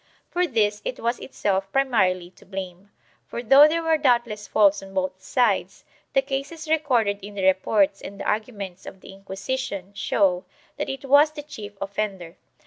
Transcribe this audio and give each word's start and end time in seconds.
2 0.31 0.31
For 0.31 0.47
this 0.47 0.81
it 0.83 0.99
was 0.99 1.19
itself 1.19 1.71
primarily 1.71 2.31
to 2.31 2.43
blame, 2.43 2.89
for 3.27 3.43
though 3.43 3.67
there 3.67 3.83
were 3.83 3.99
doubt 3.99 4.25
less 4.25 4.47
faults 4.47 4.81
on 4.81 4.95
both 4.95 5.21
sides, 5.21 5.85
the 6.13 6.23
cases 6.23 6.67
recorded 6.67 7.19
in 7.21 7.35
the 7.35 7.45
reports 7.45 8.01
and 8.01 8.19
the 8.19 8.23
arguments 8.25 8.87
of 8.87 9.01
the 9.01 9.13
Inquisition 9.13 9.93
show 9.93 10.43
that 10.77 10.89
it 10.89 11.05
was 11.05 11.29
the 11.33 11.43
chief 11.43 11.77
offender. 11.79 12.35